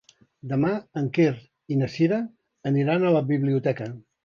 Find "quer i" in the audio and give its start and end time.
1.17-1.77